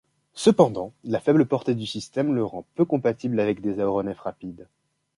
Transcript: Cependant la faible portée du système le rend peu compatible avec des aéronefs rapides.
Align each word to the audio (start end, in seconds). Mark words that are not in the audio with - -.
Cependant 0.33 0.93
la 1.03 1.19
faible 1.19 1.45
portée 1.45 1.75
du 1.75 1.85
système 1.85 2.33
le 2.33 2.43
rend 2.43 2.65
peu 2.73 2.85
compatible 2.85 3.39
avec 3.39 3.61
des 3.61 3.77
aéronefs 3.79 4.21
rapides. 4.21 4.65